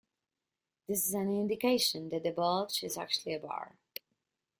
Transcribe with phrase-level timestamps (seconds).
[0.87, 3.77] This is an indication that the bulge is actually a bar.